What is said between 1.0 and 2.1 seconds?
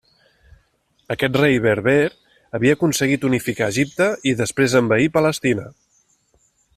Aquest rei berber